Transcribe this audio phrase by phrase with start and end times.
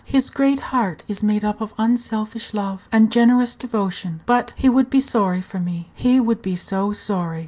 [0.03, 4.21] His great heart is made up of unselfish love and generous devotion.
[4.25, 7.39] But he would be sorry for me; he would be so sorry!